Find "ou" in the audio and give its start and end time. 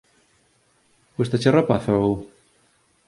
2.05-2.13